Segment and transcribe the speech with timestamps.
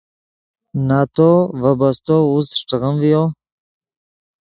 [0.87, 3.23] نتو ڤے بستو اوزد اݰٹغیم ڤیو